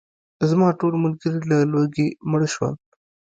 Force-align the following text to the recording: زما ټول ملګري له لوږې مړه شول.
زما 0.49 0.67
ټول 0.79 0.93
ملګري 1.03 1.39
له 1.51 1.57
لوږې 1.71 2.07
مړه 2.29 2.47
شول. 2.53 2.73